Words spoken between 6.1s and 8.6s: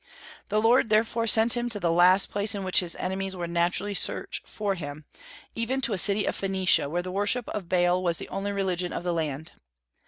of Phoenicia, where the worship of Baal was the only